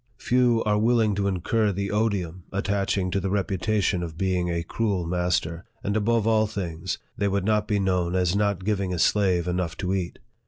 Few 0.17 0.63
are 0.63 0.79
willing 0.79 1.13
to 1.13 1.27
incur 1.27 1.71
the 1.71 1.91
odium 1.91 2.43
attaching 2.51 3.11
to 3.11 3.19
the 3.19 3.29
reputation 3.29 4.01
of 4.01 4.17
being 4.17 4.49
a 4.49 4.63
cruel 4.63 5.05
master; 5.05 5.63
and 5.83 5.95
above 5.95 6.25
all 6.25 6.47
things, 6.47 6.97
they 7.19 7.27
would 7.27 7.45
not 7.45 7.67
be 7.67 7.77
known 7.79 8.15
as 8.15 8.35
not 8.35 8.65
giving 8.65 8.91
a 8.95 8.97
slave 8.97 9.47
enough 9.47 9.77
to 9.77 9.93
eat. 9.93 10.17